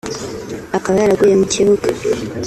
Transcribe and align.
akaba 0.77 0.95
yaraguye 0.99 1.33
mu 1.39 1.45
kibuga 1.53 1.87